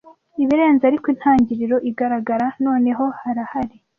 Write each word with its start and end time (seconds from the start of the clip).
Ibirenze 0.43 0.83
ariko 0.89 1.05
intangiriro 1.13 1.75
igaragara, 1.89 2.45
noneho 2.65 3.03
harahari 3.19 3.75